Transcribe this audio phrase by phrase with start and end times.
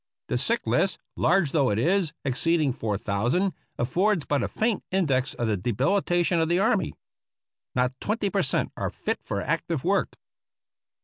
[0.29, 5.35] Th sick list, large though it is, exceeding four thousand, affords but a faint index
[5.35, 6.93] of the debilitation of the army.
[7.75, 10.15] Not twenty per cent, are fit for active work.